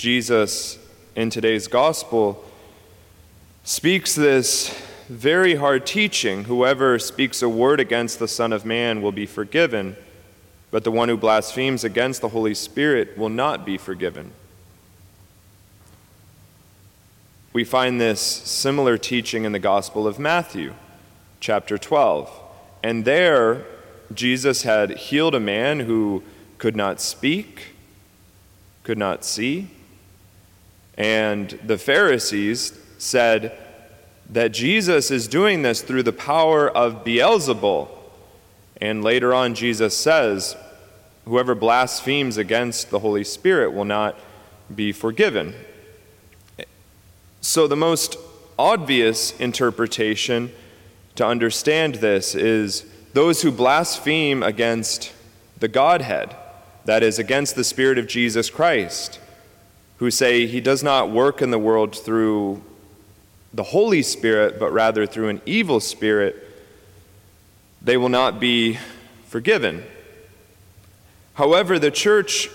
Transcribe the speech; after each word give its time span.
Jesus 0.00 0.78
in 1.14 1.28
today's 1.28 1.68
gospel 1.68 2.42
speaks 3.64 4.14
this 4.14 4.70
very 5.10 5.56
hard 5.56 5.84
teaching 5.84 6.44
whoever 6.44 6.98
speaks 6.98 7.42
a 7.42 7.48
word 7.50 7.80
against 7.80 8.18
the 8.18 8.26
Son 8.26 8.50
of 8.50 8.64
Man 8.64 9.02
will 9.02 9.12
be 9.12 9.26
forgiven, 9.26 9.94
but 10.70 10.84
the 10.84 10.90
one 10.90 11.10
who 11.10 11.18
blasphemes 11.18 11.84
against 11.84 12.22
the 12.22 12.30
Holy 12.30 12.54
Spirit 12.54 13.18
will 13.18 13.28
not 13.28 13.66
be 13.66 13.76
forgiven. 13.76 14.30
We 17.52 17.62
find 17.62 18.00
this 18.00 18.22
similar 18.22 18.96
teaching 18.96 19.44
in 19.44 19.52
the 19.52 19.58
Gospel 19.58 20.06
of 20.06 20.18
Matthew, 20.18 20.72
chapter 21.40 21.76
12. 21.76 22.32
And 22.82 23.04
there, 23.04 23.66
Jesus 24.14 24.62
had 24.62 24.96
healed 24.96 25.34
a 25.34 25.40
man 25.40 25.80
who 25.80 26.22
could 26.56 26.74
not 26.74 27.02
speak, 27.02 27.74
could 28.82 28.96
not 28.96 29.26
see. 29.26 29.68
And 30.96 31.50
the 31.64 31.78
Pharisees 31.78 32.78
said 32.98 33.56
that 34.30 34.52
Jesus 34.52 35.10
is 35.10 35.26
doing 35.26 35.62
this 35.62 35.82
through 35.82 36.02
the 36.02 36.12
power 36.12 36.68
of 36.68 37.04
Beelzebul. 37.04 37.88
And 38.80 39.02
later 39.02 39.34
on, 39.34 39.54
Jesus 39.54 39.96
says, 39.96 40.56
Whoever 41.24 41.54
blasphemes 41.54 42.36
against 42.36 42.90
the 42.90 43.00
Holy 43.00 43.24
Spirit 43.24 43.72
will 43.72 43.84
not 43.84 44.18
be 44.74 44.92
forgiven. 44.92 45.54
So, 47.40 47.66
the 47.66 47.76
most 47.76 48.16
obvious 48.58 49.38
interpretation 49.38 50.52
to 51.16 51.26
understand 51.26 51.96
this 51.96 52.34
is 52.34 52.84
those 53.12 53.42
who 53.42 53.50
blaspheme 53.50 54.42
against 54.42 55.12
the 55.58 55.68
Godhead, 55.68 56.34
that 56.84 57.02
is, 57.02 57.18
against 57.18 57.56
the 57.56 57.64
Spirit 57.64 57.98
of 57.98 58.06
Jesus 58.06 58.50
Christ, 58.50 59.18
who 60.00 60.10
say 60.10 60.46
he 60.46 60.62
does 60.62 60.82
not 60.82 61.10
work 61.10 61.42
in 61.42 61.50
the 61.50 61.58
world 61.58 61.94
through 61.94 62.62
the 63.52 63.62
Holy 63.62 64.00
Spirit, 64.00 64.58
but 64.58 64.72
rather 64.72 65.04
through 65.04 65.28
an 65.28 65.42
evil 65.44 65.78
spirit, 65.78 66.42
they 67.82 67.98
will 67.98 68.08
not 68.08 68.40
be 68.40 68.78
forgiven. 69.26 69.84
However, 71.34 71.78
the 71.78 71.90
church 71.90 72.48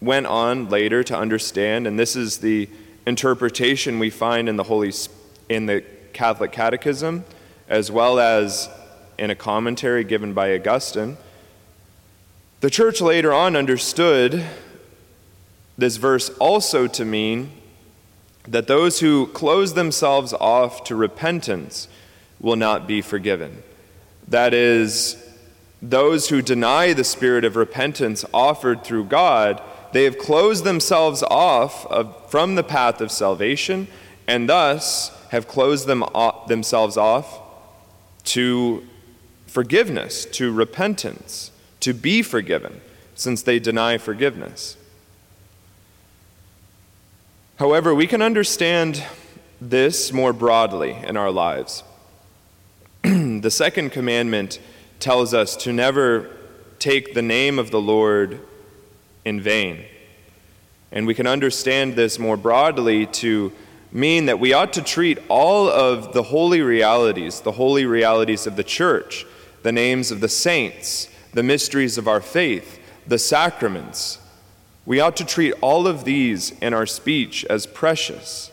went 0.00 0.26
on 0.26 0.68
later 0.68 1.04
to 1.04 1.16
understand, 1.16 1.86
and 1.86 1.96
this 1.96 2.16
is 2.16 2.38
the 2.38 2.68
interpretation 3.06 4.00
we 4.00 4.10
find 4.10 4.48
in 4.48 4.56
the 4.56 4.64
Holy 4.64 4.92
in 5.48 5.66
the 5.66 5.84
Catholic 6.12 6.50
Catechism, 6.50 7.24
as 7.68 7.92
well 7.92 8.18
as 8.18 8.68
in 9.18 9.30
a 9.30 9.36
commentary 9.36 10.02
given 10.02 10.34
by 10.34 10.52
Augustine. 10.56 11.16
The 12.60 12.70
church 12.70 13.00
later 13.00 13.32
on 13.32 13.54
understood 13.54 14.44
this 15.80 15.96
verse 15.96 16.28
also 16.38 16.86
to 16.86 17.04
mean 17.04 17.52
that 18.48 18.66
those 18.66 19.00
who 19.00 19.26
close 19.28 19.74
themselves 19.74 20.32
off 20.34 20.84
to 20.84 20.96
repentance 20.96 21.88
will 22.38 22.56
not 22.56 22.86
be 22.86 23.02
forgiven. 23.02 23.62
That 24.28 24.54
is, 24.54 25.16
those 25.82 26.28
who 26.28 26.42
deny 26.42 26.92
the 26.92 27.04
spirit 27.04 27.44
of 27.44 27.56
repentance 27.56 28.24
offered 28.32 28.84
through 28.84 29.04
God, 29.04 29.62
they 29.92 30.04
have 30.04 30.18
closed 30.18 30.64
themselves 30.64 31.22
off 31.24 31.86
of, 31.86 32.30
from 32.30 32.54
the 32.54 32.62
path 32.62 33.00
of 33.00 33.10
salvation 33.10 33.88
and 34.26 34.48
thus 34.48 35.10
have 35.30 35.48
closed 35.48 35.86
them 35.86 36.02
off, 36.02 36.46
themselves 36.48 36.96
off 36.96 37.40
to 38.24 38.86
forgiveness, 39.46 40.24
to 40.26 40.52
repentance, 40.52 41.50
to 41.80 41.92
be 41.92 42.22
forgiven, 42.22 42.80
since 43.14 43.42
they 43.42 43.58
deny 43.58 43.98
forgiveness. 43.98 44.76
However, 47.60 47.94
we 47.94 48.06
can 48.06 48.22
understand 48.22 49.04
this 49.60 50.14
more 50.14 50.32
broadly 50.32 50.92
in 50.92 51.18
our 51.18 51.30
lives. 51.30 51.84
the 53.02 53.50
second 53.50 53.90
commandment 53.90 54.58
tells 54.98 55.34
us 55.34 55.56
to 55.56 55.70
never 55.70 56.34
take 56.78 57.12
the 57.12 57.20
name 57.20 57.58
of 57.58 57.70
the 57.70 57.78
Lord 57.78 58.40
in 59.26 59.42
vain. 59.42 59.84
And 60.90 61.06
we 61.06 61.12
can 61.12 61.26
understand 61.26 61.96
this 61.96 62.18
more 62.18 62.38
broadly 62.38 63.04
to 63.20 63.52
mean 63.92 64.24
that 64.24 64.40
we 64.40 64.54
ought 64.54 64.72
to 64.72 64.82
treat 64.82 65.18
all 65.28 65.68
of 65.68 66.14
the 66.14 66.22
holy 66.22 66.62
realities, 66.62 67.42
the 67.42 67.52
holy 67.52 67.84
realities 67.84 68.46
of 68.46 68.56
the 68.56 68.64
church, 68.64 69.26
the 69.64 69.72
names 69.72 70.10
of 70.10 70.22
the 70.22 70.30
saints, 70.30 71.10
the 71.34 71.42
mysteries 71.42 71.98
of 71.98 72.08
our 72.08 72.22
faith, 72.22 72.80
the 73.06 73.18
sacraments, 73.18 74.18
we 74.90 74.98
ought 74.98 75.16
to 75.16 75.24
treat 75.24 75.54
all 75.60 75.86
of 75.86 76.02
these 76.02 76.50
in 76.58 76.74
our 76.74 76.84
speech 76.84 77.44
as 77.44 77.64
precious. 77.64 78.50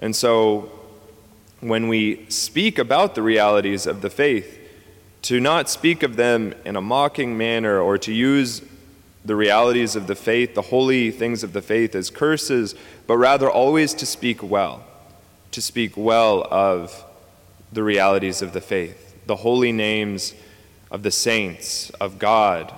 And 0.00 0.16
so, 0.16 0.68
when 1.60 1.86
we 1.86 2.28
speak 2.28 2.76
about 2.76 3.14
the 3.14 3.22
realities 3.22 3.86
of 3.86 4.00
the 4.00 4.10
faith, 4.10 4.58
to 5.22 5.38
not 5.38 5.70
speak 5.70 6.02
of 6.02 6.16
them 6.16 6.54
in 6.64 6.74
a 6.74 6.80
mocking 6.80 7.38
manner 7.38 7.78
or 7.78 7.98
to 7.98 8.12
use 8.12 8.62
the 9.24 9.36
realities 9.36 9.94
of 9.94 10.08
the 10.08 10.16
faith, 10.16 10.56
the 10.56 10.62
holy 10.74 11.12
things 11.12 11.44
of 11.44 11.52
the 11.52 11.62
faith, 11.62 11.94
as 11.94 12.10
curses, 12.10 12.74
but 13.06 13.16
rather 13.16 13.48
always 13.48 13.94
to 13.94 14.06
speak 14.06 14.42
well, 14.42 14.82
to 15.52 15.62
speak 15.62 15.92
well 15.96 16.48
of 16.50 17.04
the 17.72 17.84
realities 17.84 18.42
of 18.42 18.52
the 18.54 18.60
faith, 18.60 19.14
the 19.26 19.36
holy 19.36 19.70
names 19.70 20.34
of 20.90 21.04
the 21.04 21.12
saints, 21.12 21.90
of 21.90 22.18
God, 22.18 22.76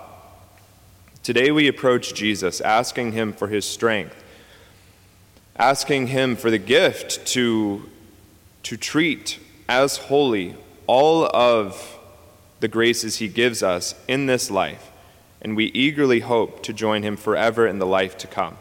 Today 1.28 1.50
we 1.50 1.68
approach 1.68 2.14
Jesus, 2.14 2.58
asking 2.62 3.12
him 3.12 3.34
for 3.34 3.48
his 3.48 3.66
strength, 3.66 4.16
asking 5.58 6.06
him 6.06 6.36
for 6.36 6.50
the 6.50 6.56
gift 6.56 7.26
to, 7.26 7.86
to 8.62 8.78
treat 8.78 9.38
as 9.68 9.98
holy 9.98 10.56
all 10.86 11.26
of 11.36 11.98
the 12.60 12.68
graces 12.68 13.16
he 13.16 13.28
gives 13.28 13.62
us 13.62 13.94
in 14.08 14.24
this 14.24 14.50
life, 14.50 14.90
and 15.42 15.54
we 15.54 15.66
eagerly 15.66 16.20
hope 16.20 16.62
to 16.62 16.72
join 16.72 17.02
him 17.02 17.14
forever 17.14 17.66
in 17.66 17.78
the 17.78 17.84
life 17.84 18.16
to 18.16 18.26
come. 18.26 18.56